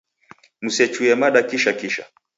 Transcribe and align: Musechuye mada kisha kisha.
Musechuye 0.63 1.13
mada 1.19 1.39
kisha 1.47 1.71
kisha. 1.79 2.03